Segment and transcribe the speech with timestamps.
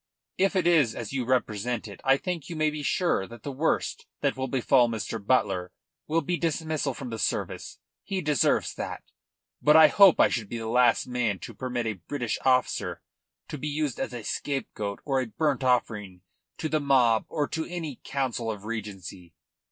[0.39, 3.51] If it is as you represent it, I think you may be sure that the
[3.51, 5.23] worst that will befall Mr.
[5.23, 5.71] Butler
[6.07, 7.77] will be dismissal from the service.
[8.01, 9.03] He deserves that.
[9.61, 12.99] But I hope I should be the last man to permit a British officer
[13.47, 16.23] to be used as a scapegoat or a burnt offering
[16.57, 19.35] to the mob or to any Council of Regency.